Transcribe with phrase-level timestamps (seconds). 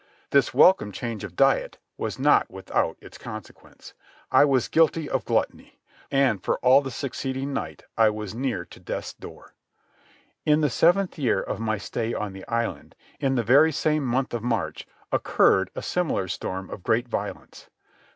[0.31, 3.93] This welcome change of diet was not without its consequence.
[4.31, 5.77] I was guilty of gluttony,
[6.09, 9.53] and for all of the succeeding night I was near to death's door.
[10.43, 14.33] In the seventh year of my stay on the island, in the very same month
[14.33, 17.69] of March, occurred a similar storm of great violence.